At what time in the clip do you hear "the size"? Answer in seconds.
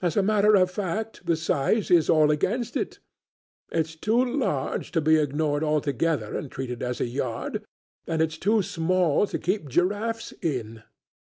1.26-1.90